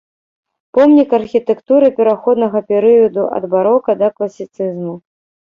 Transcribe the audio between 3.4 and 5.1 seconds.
ад барока да класіцызму.